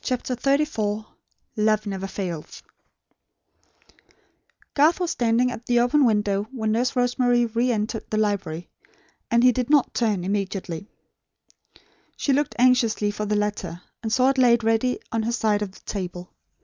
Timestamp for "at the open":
5.50-6.04